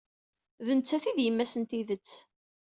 [0.65, 2.11] D nettat ay d yemma-s n tidet.